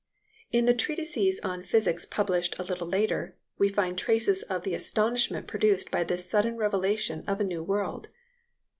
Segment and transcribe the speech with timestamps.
[0.51, 5.45] In the treatises on physics published a little later, we find traces of the astonishment
[5.45, 8.07] produced by this sudden revelation of a new world.